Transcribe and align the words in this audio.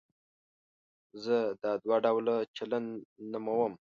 زه 1.23 1.37
دا 1.63 1.71
دوه 1.83 1.97
ډوله 2.05 2.35
چلند 2.57 2.89
نوموم. 3.31 3.73